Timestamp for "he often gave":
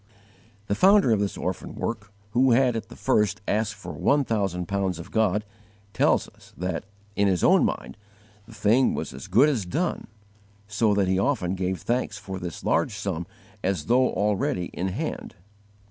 11.07-11.81